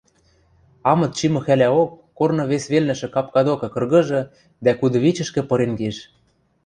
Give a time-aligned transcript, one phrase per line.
[0.91, 4.21] Амыт чимӹ хӓлӓок корны вес велнӹшӹ капка докы кыргыжы
[4.63, 5.97] дӓ кудывичӹшкӹ пырен кеш.